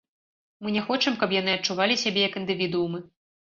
Мы 0.63 0.73
не 0.75 0.83
хочам, 0.87 1.19
каб 1.21 1.37
яны 1.41 1.55
адчувалі 1.59 2.01
сябе 2.07 2.27
як 2.29 2.43
індывідуумы. 2.45 3.07